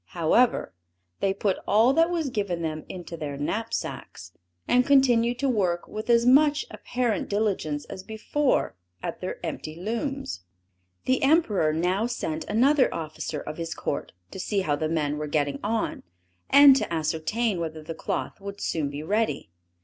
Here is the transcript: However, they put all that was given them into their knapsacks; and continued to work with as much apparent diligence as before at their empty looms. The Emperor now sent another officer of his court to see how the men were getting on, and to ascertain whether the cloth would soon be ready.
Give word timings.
However, 0.17 0.73
they 1.19 1.31
put 1.31 1.57
all 1.67 1.93
that 1.93 2.09
was 2.09 2.31
given 2.31 2.63
them 2.63 2.85
into 2.89 3.15
their 3.15 3.37
knapsacks; 3.37 4.31
and 4.67 4.83
continued 4.83 5.37
to 5.37 5.47
work 5.47 5.87
with 5.87 6.09
as 6.09 6.25
much 6.25 6.65
apparent 6.71 7.29
diligence 7.29 7.85
as 7.85 8.01
before 8.01 8.73
at 9.03 9.21
their 9.21 9.37
empty 9.45 9.75
looms. 9.75 10.41
The 11.05 11.21
Emperor 11.21 11.71
now 11.71 12.07
sent 12.07 12.45
another 12.45 12.91
officer 12.91 13.41
of 13.41 13.57
his 13.57 13.75
court 13.75 14.11
to 14.31 14.39
see 14.39 14.61
how 14.61 14.75
the 14.75 14.89
men 14.89 15.19
were 15.19 15.27
getting 15.27 15.59
on, 15.63 16.01
and 16.49 16.75
to 16.77 16.91
ascertain 16.91 17.59
whether 17.59 17.83
the 17.83 17.93
cloth 17.93 18.41
would 18.41 18.59
soon 18.59 18.89
be 18.89 19.03
ready. 19.03 19.51